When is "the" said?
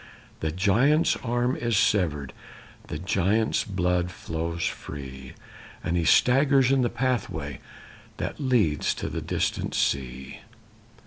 0.39-0.51, 2.87-2.97, 6.81-6.89, 9.09-9.21